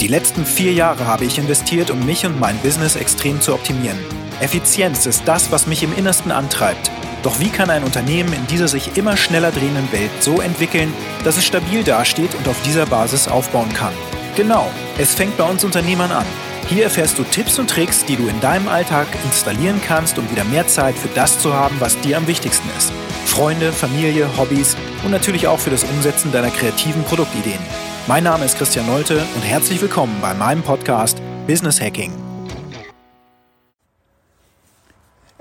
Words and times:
Die 0.00 0.06
letzten 0.06 0.46
vier 0.46 0.72
Jahre 0.72 1.08
habe 1.08 1.24
ich 1.24 1.38
investiert, 1.38 1.90
um 1.90 2.06
mich 2.06 2.24
und 2.24 2.38
mein 2.38 2.56
Business 2.58 2.94
extrem 2.94 3.40
zu 3.40 3.52
optimieren. 3.52 3.98
Effizienz 4.40 5.06
ist 5.06 5.22
das, 5.26 5.50
was 5.50 5.66
mich 5.66 5.82
im 5.82 5.92
Innersten 5.96 6.30
antreibt. 6.30 6.92
Doch 7.24 7.40
wie 7.40 7.48
kann 7.48 7.68
ein 7.68 7.82
Unternehmen 7.82 8.32
in 8.32 8.46
dieser 8.46 8.68
sich 8.68 8.96
immer 8.96 9.16
schneller 9.16 9.50
drehenden 9.50 9.90
Welt 9.90 10.12
so 10.20 10.40
entwickeln, 10.40 10.94
dass 11.24 11.36
es 11.36 11.44
stabil 11.44 11.82
dasteht 11.82 12.32
und 12.36 12.46
auf 12.46 12.56
dieser 12.62 12.86
Basis 12.86 13.26
aufbauen 13.26 13.72
kann? 13.74 13.92
Genau, 14.36 14.70
es 14.98 15.14
fängt 15.16 15.36
bei 15.36 15.42
uns 15.42 15.64
Unternehmern 15.64 16.12
an. 16.12 16.26
Hier 16.68 16.84
erfährst 16.84 17.18
du 17.18 17.24
Tipps 17.24 17.58
und 17.58 17.68
Tricks, 17.68 18.04
die 18.04 18.14
du 18.14 18.28
in 18.28 18.40
deinem 18.40 18.68
Alltag 18.68 19.08
installieren 19.24 19.80
kannst, 19.84 20.16
um 20.16 20.30
wieder 20.30 20.44
mehr 20.44 20.68
Zeit 20.68 20.94
für 20.96 21.08
das 21.16 21.40
zu 21.40 21.52
haben, 21.52 21.74
was 21.80 21.98
dir 22.02 22.18
am 22.18 22.28
wichtigsten 22.28 22.68
ist. 22.78 22.92
Freunde, 23.24 23.72
Familie, 23.72 24.28
Hobbys 24.38 24.76
und 25.04 25.10
natürlich 25.10 25.48
auch 25.48 25.58
für 25.58 25.70
das 25.70 25.82
Umsetzen 25.82 26.30
deiner 26.30 26.50
kreativen 26.50 27.02
Produktideen. 27.02 27.87
Mein 28.08 28.24
Name 28.24 28.46
ist 28.46 28.56
Christian 28.56 28.86
Nolte 28.86 29.22
und 29.34 29.42
herzlich 29.42 29.82
willkommen 29.82 30.16
bei 30.22 30.32
meinem 30.32 30.62
Podcast 30.62 31.20
Business 31.46 31.78
Hacking. 31.78 32.10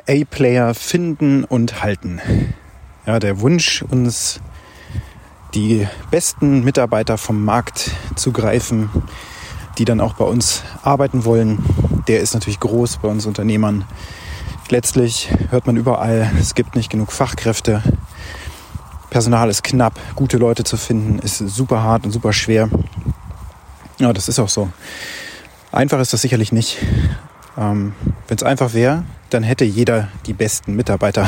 A-Player 0.05 0.73
finden 0.73 1.45
und 1.45 1.81
halten. 1.81 2.19
Ja, 3.05 3.19
der 3.19 3.39
Wunsch, 3.39 3.83
uns 3.83 4.41
die 5.53 5.87
besten 6.11 6.65
Mitarbeiter 6.65 7.17
vom 7.17 7.45
Markt 7.45 7.91
zu 8.17 8.33
greifen, 8.33 8.89
die 9.77 9.85
dann 9.85 10.01
auch 10.01 10.15
bei 10.15 10.25
uns 10.25 10.61
arbeiten 10.83 11.23
wollen, 11.23 11.63
der 12.09 12.19
ist 12.19 12.33
natürlich 12.33 12.59
groß 12.59 12.97
bei 12.97 13.07
uns 13.07 13.25
Unternehmern. 13.25 13.85
Letztlich 14.67 15.29
hört 15.51 15.67
man 15.67 15.77
überall, 15.77 16.29
es 16.37 16.53
gibt 16.53 16.75
nicht 16.75 16.89
genug 16.89 17.13
Fachkräfte. 17.13 17.81
Personal 19.17 19.49
ist 19.49 19.63
knapp, 19.63 19.99
gute 20.15 20.37
Leute 20.37 20.63
zu 20.63 20.77
finden 20.77 21.17
ist 21.17 21.39
super 21.39 21.81
hart 21.81 22.05
und 22.05 22.11
super 22.11 22.33
schwer. 22.33 22.69
Ja, 23.97 24.13
das 24.13 24.29
ist 24.29 24.37
auch 24.37 24.47
so. 24.47 24.69
Einfach 25.71 25.99
ist 25.99 26.13
das 26.13 26.21
sicherlich 26.21 26.51
nicht. 26.51 26.77
Ähm, 27.57 27.95
Wenn 28.27 28.37
es 28.37 28.43
einfach 28.43 28.75
wäre, 28.75 29.05
dann 29.31 29.41
hätte 29.41 29.65
jeder 29.65 30.09
die 30.27 30.33
besten 30.33 30.75
Mitarbeiter. 30.75 31.27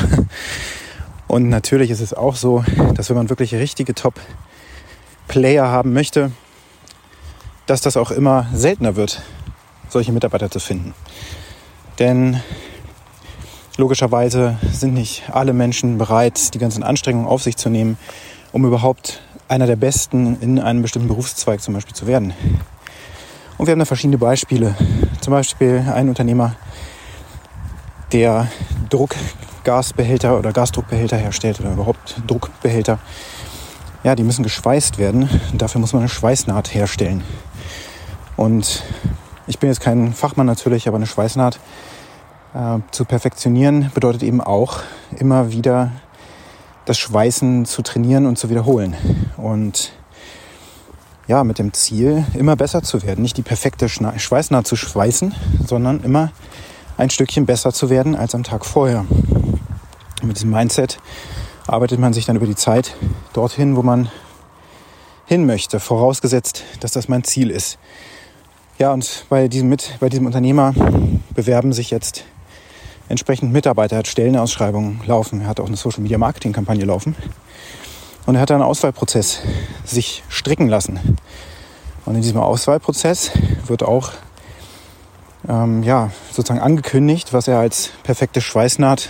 Und 1.27 1.49
natürlich 1.49 1.89
ist 1.89 1.99
es 1.99 2.13
auch 2.13 2.35
so, 2.35 2.63
dass 2.93 3.09
wenn 3.09 3.17
man 3.17 3.31
wirklich 3.31 3.55
richtige 3.55 3.95
Top-Player 3.95 5.67
haben 5.67 5.91
möchte, 5.91 6.31
dass 7.65 7.81
das 7.81 7.97
auch 7.97 8.11
immer 8.11 8.45
seltener 8.53 8.97
wird, 8.97 9.23
solche 9.87 10.11
Mitarbeiter 10.11 10.51
zu 10.51 10.59
finden. 10.59 10.93
Denn 11.97 12.39
logischerweise 13.79 14.57
sind 14.73 14.93
nicht 14.93 15.23
alle 15.31 15.53
Menschen 15.53 15.97
bereit, 15.97 16.53
die 16.53 16.59
ganzen 16.59 16.83
Anstrengungen 16.83 17.27
auf 17.27 17.41
sich 17.41 17.55
zu 17.55 17.69
nehmen, 17.69 17.97
um 18.51 18.65
überhaupt 18.65 19.21
einer 19.47 19.67
der 19.67 19.77
Besten 19.77 20.37
in 20.41 20.59
einem 20.59 20.81
bestimmten 20.81 21.07
Berufszweig 21.07 21.61
zum 21.61 21.73
Beispiel 21.73 21.95
zu 21.95 22.05
werden. 22.05 22.33
Und 23.57 23.65
wir 23.65 23.71
haben 23.71 23.79
da 23.79 23.85
verschiedene 23.85 24.17
Beispiele. 24.17 24.75
Zum 25.21 25.31
Beispiel 25.31 25.85
ein 25.93 26.09
Unternehmer, 26.09 26.55
der 28.11 28.47
Druckgasbehälter 28.89 30.37
oder 30.37 30.51
Gasdruckbehälter 30.51 31.17
herstellt 31.17 31.59
oder 31.61 31.71
überhaupt 31.71 32.21
Druckbehälter. 32.27 32.99
Ja, 34.03 34.15
die 34.15 34.23
müssen 34.23 34.43
geschweißt 34.43 34.97
werden. 34.97 35.29
Dafür 35.53 35.79
muss 35.79 35.93
man 35.93 36.01
eine 36.01 36.09
Schweißnaht 36.09 36.73
herstellen. 36.73 37.23
Und 38.35 38.83
ich 39.47 39.57
bin 39.57 39.69
jetzt 39.69 39.81
kein 39.81 40.13
Fachmann 40.13 40.47
natürlich, 40.47 40.87
aber 40.87 40.97
eine 40.97 41.07
Schweißnaht 41.07 41.59
äh, 42.53 42.79
zu 42.91 43.05
perfektionieren 43.05 43.91
bedeutet 43.93 44.23
eben 44.23 44.41
auch 44.41 44.81
immer 45.17 45.51
wieder 45.51 45.91
das 46.85 46.97
Schweißen 46.97 47.65
zu 47.65 47.81
trainieren 47.81 48.25
und 48.25 48.37
zu 48.37 48.49
wiederholen. 48.49 48.95
Und 49.37 49.91
ja, 51.27 51.43
mit 51.43 51.59
dem 51.59 51.73
Ziel, 51.73 52.25
immer 52.33 52.55
besser 52.55 52.81
zu 52.81 53.03
werden. 53.03 53.21
Nicht 53.21 53.37
die 53.37 53.43
perfekte 53.43 53.87
Schweißnaht 53.87 54.65
zu 54.65 54.75
schweißen, 54.75 55.35
sondern 55.63 56.01
immer 56.03 56.31
ein 56.97 57.11
Stückchen 57.11 57.45
besser 57.45 57.71
zu 57.71 57.91
werden 57.91 58.15
als 58.15 58.33
am 58.33 58.43
Tag 58.43 58.65
vorher. 58.65 59.05
Mit 60.23 60.37
diesem 60.37 60.49
Mindset 60.49 60.97
arbeitet 61.67 61.99
man 61.99 62.13
sich 62.13 62.25
dann 62.25 62.35
über 62.35 62.47
die 62.47 62.55
Zeit 62.55 62.95
dorthin, 63.33 63.75
wo 63.75 63.83
man 63.83 64.09
hin 65.27 65.45
möchte, 65.45 65.79
vorausgesetzt, 65.79 66.63
dass 66.79 66.93
das 66.93 67.07
mein 67.07 67.23
Ziel 67.23 67.51
ist. 67.51 67.77
Ja, 68.79 68.91
und 68.91 69.25
bei 69.29 69.47
diesem, 69.47 69.69
mit, 69.69 69.97
bei 69.99 70.09
diesem 70.09 70.25
Unternehmer 70.25 70.73
bewerben 71.35 71.73
sich 71.73 71.91
jetzt 71.91 72.25
entsprechend 73.09 73.51
Mitarbeiter, 73.51 73.97
er 73.97 73.99
hat 73.99 74.07
Stellenausschreibungen 74.07 75.01
laufen, 75.05 75.41
er 75.41 75.47
hat 75.47 75.59
auch 75.59 75.67
eine 75.67 75.75
Social 75.75 76.01
Media 76.01 76.17
Marketing 76.17 76.53
Kampagne 76.53 76.85
laufen. 76.85 77.15
Und 78.25 78.35
er 78.35 78.41
hat 78.41 78.51
einen 78.51 78.61
Auswahlprozess 78.61 79.39
sich 79.83 80.23
stricken 80.29 80.69
lassen. 80.69 81.17
Und 82.05 82.15
in 82.15 82.21
diesem 82.21 82.39
Auswahlprozess 82.39 83.31
wird 83.65 83.83
auch 83.83 84.11
ähm, 85.47 85.83
ja, 85.83 86.11
sozusagen 86.31 86.61
angekündigt, 86.61 87.33
was 87.33 87.47
er 87.47 87.59
als 87.59 87.89
perfekte 88.03 88.41
Schweißnaht 88.41 89.09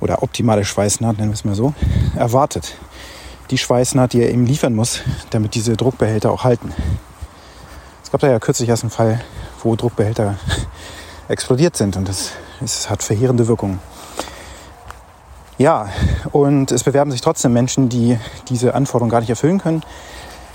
oder 0.00 0.22
optimale 0.22 0.64
Schweißnaht, 0.64 1.16
nennen 1.18 1.30
wir 1.30 1.34
es 1.34 1.44
mal 1.44 1.54
so, 1.54 1.72
erwartet. 2.14 2.76
Die 3.50 3.58
Schweißnaht, 3.58 4.12
die 4.12 4.22
er 4.22 4.30
ihm 4.30 4.44
liefern 4.44 4.74
muss, 4.74 5.02
damit 5.30 5.54
diese 5.54 5.76
Druckbehälter 5.76 6.30
auch 6.30 6.44
halten. 6.44 6.72
Es 8.02 8.10
gab 8.10 8.20
da 8.20 8.28
ja 8.28 8.38
kürzlich 8.38 8.68
erst 8.68 8.82
einen 8.82 8.90
Fall, 8.90 9.20
wo 9.62 9.76
Druckbehälter 9.76 10.36
explodiert 11.28 11.76
sind 11.76 11.96
und 11.96 12.08
das, 12.08 12.32
das 12.60 12.90
hat 12.90 13.02
verheerende 13.02 13.48
Wirkungen. 13.48 13.80
Ja, 15.58 15.88
und 16.32 16.70
es 16.70 16.84
bewerben 16.84 17.10
sich 17.10 17.22
trotzdem 17.22 17.52
Menschen, 17.52 17.88
die 17.88 18.18
diese 18.48 18.74
Anforderungen 18.74 19.10
gar 19.10 19.20
nicht 19.20 19.30
erfüllen 19.30 19.58
können. 19.58 19.82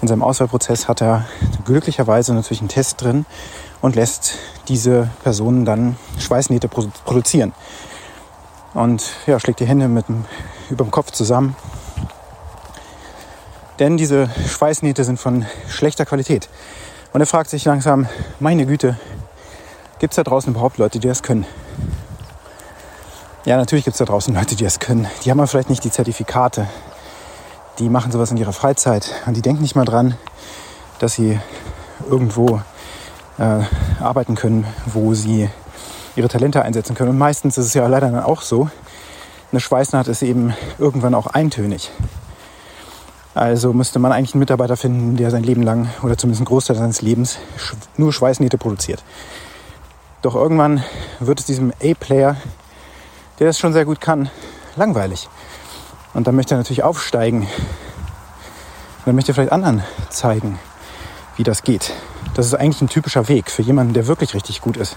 In 0.02 0.08
seinem 0.08 0.22
Auswahlprozess 0.22 0.88
hat 0.88 1.02
er 1.02 1.26
glücklicherweise 1.66 2.34
natürlich 2.34 2.60
einen 2.60 2.70
Test 2.70 3.02
drin 3.02 3.26
und 3.82 3.96
lässt 3.96 4.38
diese 4.68 5.10
Personen 5.24 5.66
dann 5.66 5.96
Schweißnähte 6.20 6.68
produzieren. 6.68 7.54
Und 8.74 9.10
ja, 9.26 9.40
schlägt 9.40 9.60
die 9.60 9.66
Hände 9.66 9.88
mit 9.88 10.08
dem, 10.08 10.26
über 10.70 10.86
dem 10.86 10.92
Kopf 10.92 11.12
zusammen. 11.12 11.56
Denn 13.80 13.98
diese 13.98 14.30
Schweißnähte 14.48 15.04
sind 15.04 15.20
von 15.20 15.46
schlechter 15.68 16.06
Qualität. 16.06 16.48
Und 17.14 17.22
er 17.22 17.28
fragt 17.28 17.50
sich 17.50 17.66
langsam, 17.66 18.08
meine 18.40 18.66
Güte, 18.66 18.98
gibt 20.00 20.14
es 20.14 20.16
da 20.16 20.24
draußen 20.24 20.54
überhaupt 20.54 20.78
Leute, 20.78 21.00
die 21.00 21.08
das 21.08 21.24
können? 21.24 21.46
Ja, 23.44 23.58
natürlich 23.58 23.86
gibt 23.86 23.96
es 23.96 23.98
da 23.98 24.06
draußen 24.06 24.36
Leute, 24.36 24.56
die 24.56 24.64
das 24.64 24.78
können. 24.78 25.08
Die 25.26 25.32
haben 25.32 25.40
aber 25.40 25.48
vielleicht 25.48 25.72
nicht 25.72 25.84
die 25.84 25.90
Zertifikate. 25.90 26.68
Die 27.80 27.90
machen 27.90 28.12
sowas 28.12 28.30
in 28.30 28.38
ihrer 28.38 28.54
Freizeit. 28.54 29.16
Und 29.26 29.36
die 29.36 29.42
denken 29.42 29.64
nicht 29.64 29.76
mal 29.76 29.84
dran, 29.84 30.16
dass 31.00 31.16
sie 31.16 31.40
irgendwo 32.08 32.62
äh, 33.40 33.64
arbeiten 34.00 34.36
können, 34.36 34.68
wo 34.86 35.16
sie 35.16 35.50
ihre 36.16 36.28
Talente 36.28 36.62
einsetzen 36.62 36.94
können. 36.94 37.10
Und 37.10 37.18
meistens 37.18 37.58
ist 37.58 37.66
es 37.66 37.74
ja 37.74 37.88
leider 37.88 38.12
dann 38.12 38.24
auch 38.24 38.44
so, 38.44 38.70
eine 39.52 39.60
Schweißnaht 39.60 40.08
ist 40.08 40.22
eben 40.22 40.54
irgendwann 40.78 41.16
auch 41.16 41.26
eintönig. 41.26 41.90
Also 43.34 43.74
müsste 43.74 43.98
man 43.98 44.12
eigentlich 44.12 44.36
einen 44.36 44.40
Mitarbeiter 44.42 44.78
finden, 44.78 45.18
der 45.18 45.32
sein 45.32 45.44
Leben 45.44 45.64
lang 45.64 45.90
oder 46.04 46.16
zumindest 46.16 46.42
einen 46.42 46.46
Großteil 46.46 46.76
seines 46.76 47.02
Lebens 47.02 47.40
nur 47.98 48.14
Schweißnähte 48.14 48.60
produziert. 48.60 49.04
Doch 50.22 50.36
irgendwann 50.36 50.84
wird 51.20 51.40
es 51.40 51.48
diesem 51.48 51.74
A-Player 51.82 52.36
der 53.42 53.48
das 53.48 53.58
schon 53.58 53.74
sehr 53.74 53.86
gut 53.86 54.00
kann, 54.00 54.30
langweilig. 54.76 55.28
Und 56.14 56.28
dann 56.28 56.36
möchte 56.36 56.54
er 56.54 56.60
natürlich 56.60 56.84
aufsteigen. 56.84 57.42
Und 57.42 59.08
dann 59.08 59.16
möchte 59.16 59.32
er 59.32 59.34
vielleicht 59.34 59.52
anderen 59.52 59.84
zeigen, 60.12 60.60
wie 61.38 61.44
das 61.44 61.64
geht. 61.64 61.92
Das 62.36 62.46
ist 62.46 62.54
eigentlich 62.54 62.84
ein 62.84 62.88
typischer 62.88 63.28
Weg 63.30 63.50
für 63.50 63.64
jemanden, 63.64 63.96
der 63.96 64.06
wirklich 64.06 64.36
richtig 64.36 64.62
gut 64.62 64.78
ist. 64.78 64.96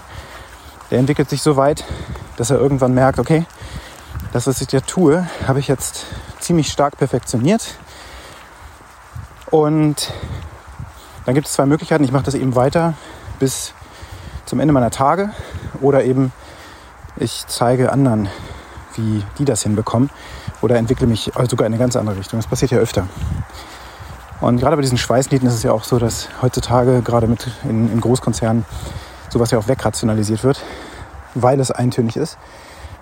Der 0.91 0.99
entwickelt 0.99 1.27
sich 1.27 1.41
so 1.41 1.57
weit, 1.57 1.85
dass 2.37 2.51
er 2.51 2.59
irgendwann 2.59 2.93
merkt, 2.93 3.17
okay, 3.17 3.47
das, 4.31 4.45
was 4.45 4.61
ich 4.61 4.67
da 4.67 4.79
tue, 4.79 5.27
habe 5.47 5.59
ich 5.59 5.67
jetzt 5.67 6.05
ziemlich 6.39 6.71
stark 6.71 6.99
perfektioniert. 6.99 7.79
Und 9.49 10.13
dann 11.25 11.33
gibt 11.33 11.47
es 11.47 11.53
zwei 11.53 11.65
Möglichkeiten. 11.65 12.03
Ich 12.03 12.11
mache 12.11 12.25
das 12.25 12.35
eben 12.35 12.55
weiter 12.55 12.93
bis 13.39 13.73
zum 14.45 14.59
Ende 14.59 14.71
meiner 14.71 14.91
Tage 14.91 15.31
oder 15.81 16.03
eben 16.03 16.31
ich 17.17 17.45
zeige 17.47 17.91
anderen, 17.91 18.29
wie 18.95 19.23
die 19.37 19.45
das 19.45 19.63
hinbekommen 19.63 20.09
oder 20.61 20.77
entwickle 20.77 21.07
mich 21.07 21.31
sogar 21.49 21.67
in 21.67 21.73
eine 21.73 21.79
ganz 21.79 21.95
andere 21.95 22.17
Richtung. 22.17 22.39
Das 22.39 22.47
passiert 22.47 22.71
ja 22.71 22.77
öfter. 22.77 23.07
Und 24.41 24.59
gerade 24.59 24.75
bei 24.75 24.81
diesen 24.81 24.97
Schweißnähten 24.97 25.47
ist 25.47 25.55
es 25.55 25.63
ja 25.63 25.71
auch 25.71 25.83
so, 25.83 25.97
dass 25.97 26.29
heutzutage 26.41 27.01
gerade 27.01 27.27
mit 27.27 27.47
in, 27.63 27.91
in 27.91 28.01
Großkonzernen 28.01 28.65
sowas 29.29 29.51
ja 29.51 29.57
auch 29.57 29.67
wegrationalisiert 29.67 30.43
wird, 30.43 30.61
weil 31.33 31.59
es 31.59 31.71
eintönig 31.71 32.17
ist, 32.17 32.37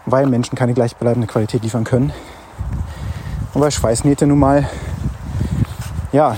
weil 0.05 0.27
Menschen 0.27 0.57
keine 0.57 0.73
gleichbleibende 0.73 1.27
Qualität 1.27 1.63
liefern 1.63 1.83
können 1.83 2.13
und 3.53 3.61
weil 3.61 3.71
Schweißnähte 3.71 4.27
nun 4.27 4.39
mal 4.39 4.69
ja, 6.11 6.37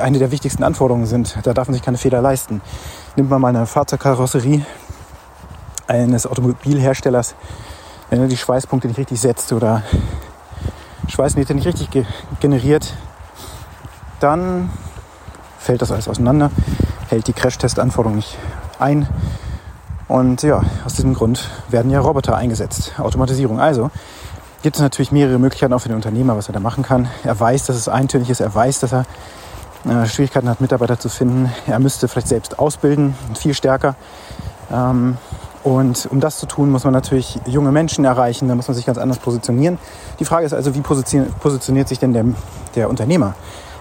eine 0.00 0.18
der 0.18 0.30
wichtigsten 0.30 0.64
Anforderungen 0.64 1.06
sind. 1.06 1.38
Da 1.42 1.54
darf 1.54 1.68
man 1.68 1.74
sich 1.74 1.82
keine 1.82 1.98
Fehler 1.98 2.20
leisten. 2.20 2.60
Nimmt 3.16 3.30
man 3.30 3.40
mal 3.40 3.48
eine 3.48 3.66
Fahrzeugkarosserie, 3.66 4.66
eines 5.86 6.26
Automobilherstellers, 6.26 7.34
wenn 8.10 8.20
er 8.20 8.28
die 8.28 8.36
Schweißpunkte 8.36 8.88
nicht 8.88 8.98
richtig 8.98 9.20
setzt 9.20 9.52
oder 9.52 9.82
Schweißnähte 11.08 11.54
nicht 11.54 11.66
richtig 11.66 11.90
ge 11.90 12.04
generiert, 12.40 12.94
dann 14.20 14.70
fällt 15.58 15.82
das 15.82 15.90
alles 15.90 16.08
auseinander, 16.08 16.50
hält 17.08 17.26
die 17.26 17.32
Crash-Test-Anforderungen 17.32 18.16
nicht 18.16 18.38
ein. 18.78 19.08
Und 20.08 20.42
ja, 20.42 20.62
aus 20.84 20.94
diesem 20.94 21.14
Grund 21.14 21.48
werden 21.68 21.90
ja 21.90 22.00
Roboter 22.00 22.36
eingesetzt. 22.36 22.92
Automatisierung. 22.98 23.60
Also 23.60 23.90
gibt 24.62 24.76
es 24.76 24.82
natürlich 24.82 25.12
mehrere 25.12 25.38
Möglichkeiten 25.38 25.72
auch 25.72 25.78
für 25.78 25.88
den 25.88 25.96
Unternehmer, 25.96 26.36
was 26.36 26.48
er 26.48 26.54
da 26.54 26.60
machen 26.60 26.82
kann. 26.82 27.08
Er 27.22 27.38
weiß, 27.38 27.66
dass 27.66 27.76
es 27.76 27.88
eintönig 27.88 28.30
ist. 28.30 28.40
Er 28.40 28.54
weiß, 28.54 28.80
dass 28.80 28.92
er 28.92 29.04
äh, 29.86 30.06
Schwierigkeiten 30.06 30.48
hat, 30.48 30.60
Mitarbeiter 30.60 30.98
zu 30.98 31.08
finden. 31.08 31.52
Er 31.66 31.78
müsste 31.78 32.08
vielleicht 32.08 32.28
selbst 32.28 32.58
ausbilden, 32.58 33.14
viel 33.38 33.54
stärker. 33.54 33.94
Ähm, 34.72 35.18
und 35.64 36.06
um 36.10 36.20
das 36.20 36.38
zu 36.38 36.44
tun, 36.44 36.70
muss 36.70 36.84
man 36.84 36.92
natürlich 36.92 37.38
junge 37.46 37.72
Menschen 37.72 38.04
erreichen, 38.04 38.48
da 38.48 38.54
muss 38.54 38.68
man 38.68 38.74
sich 38.74 38.84
ganz 38.84 38.98
anders 38.98 39.18
positionieren. 39.18 39.78
Die 40.20 40.26
Frage 40.26 40.44
ist 40.44 40.52
also, 40.52 40.74
wie 40.74 40.82
positioniert 40.82 41.88
sich 41.88 41.98
denn 41.98 42.12
der, 42.12 42.26
der 42.74 42.90
Unternehmer 42.90 43.34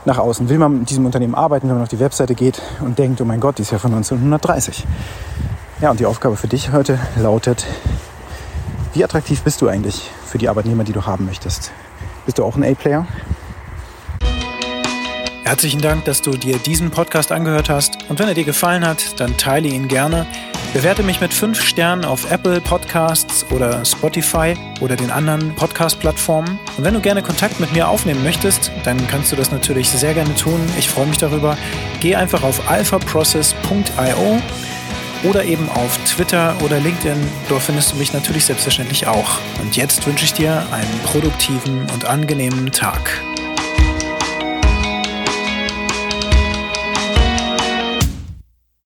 nach 0.06 0.18
außen? 0.18 0.48
Will 0.48 0.60
man 0.60 0.80
mit 0.80 0.90
diesem 0.90 1.06
Unternehmen 1.06 1.36
arbeiten, 1.36 1.68
wenn 1.68 1.76
man 1.76 1.84
auf 1.84 1.90
die 1.90 2.00
Webseite 2.00 2.36
geht 2.36 2.62
und 2.80 2.98
denkt, 2.98 3.20
oh 3.20 3.26
mein 3.26 3.42
Gott, 3.42 3.58
die 3.58 3.64
ist 3.64 3.72
ja 3.72 3.80
von 3.80 3.94
1930. 3.94 4.86
Ja, 5.82 5.92
und 5.92 6.00
die 6.00 6.06
Aufgabe 6.06 6.38
für 6.38 6.48
dich 6.48 6.72
heute 6.72 6.98
lautet, 7.18 7.66
wie 8.94 9.04
attraktiv 9.04 9.42
bist 9.42 9.62
du 9.62 9.68
eigentlich 9.68 10.10
für 10.26 10.38
die 10.38 10.48
Arbeitnehmer, 10.48 10.86
die 10.86 10.94
du 10.94 11.06
haben 11.06 11.26
möchtest? 11.26 11.72
Bist 12.26 12.38
du 12.38 12.46
auch 12.46 12.56
ein 12.56 12.64
A-Player? 12.64 13.06
Herzlichen 15.44 15.82
Dank, 15.82 16.06
dass 16.06 16.22
du 16.22 16.32
dir 16.32 16.58
diesen 16.60 16.92
Podcast 16.92 17.34
angehört 17.34 17.70
hast. 17.70 17.98
Und 18.10 18.20
wenn 18.20 18.30
er 18.30 18.34
dir 18.36 18.46
gefallen 18.46 18.88
hat, 18.88 19.20
dann 19.20 19.36
teile 19.36 19.68
ihn 19.68 19.90
gerne. 19.90 20.26
Bewerte 20.74 21.04
mich 21.04 21.22
mit 21.22 21.32
5 21.32 21.62
Sternen 21.62 22.04
auf 22.04 22.32
Apple 22.32 22.60
Podcasts 22.60 23.46
oder 23.52 23.86
Spotify 23.86 24.56
oder 24.82 24.96
den 24.96 25.12
anderen 25.12 25.54
Podcast-Plattformen. 25.54 26.58
Und 26.76 26.84
wenn 26.84 26.96
du 26.96 27.00
gerne 27.00 27.22
Kontakt 27.22 27.60
mit 27.60 27.72
mir 27.74 27.88
aufnehmen 27.88 28.24
möchtest, 28.24 28.72
dann 28.84 28.98
kannst 29.08 29.32
du 29.32 29.36
das 29.36 29.52
natürlich 29.52 29.88
sehr 29.88 30.16
gerne 30.16 30.34
tun. 30.34 30.60
Ich 30.80 30.90
freue 30.90 31.06
mich 31.06 31.20
darüber. 31.20 31.58
Geh 32.00 32.16
einfach 32.16 32.42
auf 32.42 32.68
alphaprocess.io 32.72 34.42
oder 35.24 35.46
eben 35.46 35.70
auf 35.70 35.96
Twitter 36.06 36.56
oder 36.64 36.80
LinkedIn. 36.80 37.22
Dort 37.50 37.62
findest 37.62 37.92
du 37.92 37.98
mich 37.98 38.12
natürlich 38.12 38.46
selbstverständlich 38.46 39.06
auch. 39.06 39.38
Und 39.62 39.78
jetzt 39.78 40.06
wünsche 40.08 40.26
ich 40.26 40.34
dir 40.34 40.66
einen 40.72 41.00
produktiven 41.06 41.88
und 41.94 42.06
angenehmen 42.06 42.72
Tag. 42.72 43.22